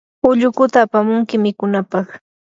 [0.29, 2.07] ullukuta apamunki mikunapaq.